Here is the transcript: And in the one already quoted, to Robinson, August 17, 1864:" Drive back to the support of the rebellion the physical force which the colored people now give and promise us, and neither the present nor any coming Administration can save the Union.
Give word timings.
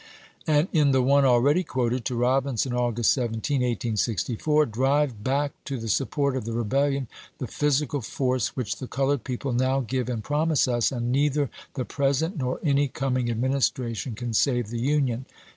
And 0.47 0.67
in 0.73 0.93
the 0.93 1.03
one 1.03 1.25
already 1.25 1.63
quoted, 1.63 2.05
to 2.05 2.15
Robinson, 2.15 2.73
August 2.73 3.13
17, 3.13 3.57
1864:" 3.61 4.65
Drive 4.65 5.23
back 5.23 5.51
to 5.65 5.77
the 5.77 5.87
support 5.87 6.35
of 6.35 6.43
the 6.45 6.53
rebellion 6.53 7.07
the 7.37 7.45
physical 7.45 8.01
force 8.01 8.55
which 8.55 8.77
the 8.77 8.87
colored 8.87 9.23
people 9.23 9.53
now 9.53 9.81
give 9.81 10.09
and 10.09 10.23
promise 10.23 10.67
us, 10.67 10.91
and 10.91 11.11
neither 11.11 11.51
the 11.75 11.85
present 11.85 12.35
nor 12.35 12.59
any 12.63 12.87
coming 12.87 13.29
Administration 13.29 14.15
can 14.15 14.33
save 14.33 14.69
the 14.69 14.81
Union. 14.81 15.27